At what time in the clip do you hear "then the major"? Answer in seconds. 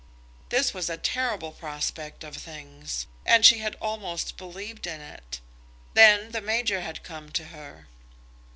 5.93-6.81